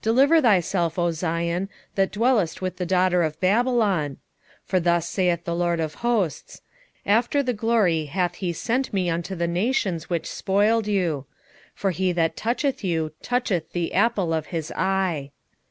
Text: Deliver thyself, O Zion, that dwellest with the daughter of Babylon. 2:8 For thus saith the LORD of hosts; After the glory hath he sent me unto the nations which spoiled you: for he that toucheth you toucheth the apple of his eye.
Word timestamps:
Deliver 0.02 0.40
thyself, 0.42 0.98
O 0.98 1.10
Zion, 1.10 1.70
that 1.94 2.12
dwellest 2.12 2.60
with 2.60 2.76
the 2.76 2.84
daughter 2.84 3.22
of 3.22 3.40
Babylon. 3.40 4.10
2:8 4.10 4.18
For 4.66 4.78
thus 4.78 5.08
saith 5.08 5.44
the 5.44 5.54
LORD 5.54 5.80
of 5.80 5.94
hosts; 6.04 6.60
After 7.06 7.42
the 7.42 7.54
glory 7.54 8.04
hath 8.04 8.34
he 8.34 8.52
sent 8.52 8.92
me 8.92 9.08
unto 9.08 9.34
the 9.34 9.48
nations 9.48 10.10
which 10.10 10.26
spoiled 10.30 10.86
you: 10.86 11.24
for 11.74 11.92
he 11.92 12.12
that 12.12 12.36
toucheth 12.36 12.84
you 12.84 13.12
toucheth 13.22 13.72
the 13.72 13.94
apple 13.94 14.34
of 14.34 14.48
his 14.48 14.70
eye. 14.72 15.30